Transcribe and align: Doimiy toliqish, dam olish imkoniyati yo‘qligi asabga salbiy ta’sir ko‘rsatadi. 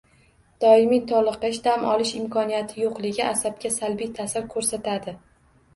Doimiy 0.63 1.03
toliqish, 1.11 1.59
dam 1.69 1.85
olish 1.91 2.15
imkoniyati 2.21 2.83
yo‘qligi 2.87 3.27
asabga 3.29 3.75
salbiy 3.79 4.13
ta’sir 4.21 4.51
ko‘rsatadi. 4.57 5.21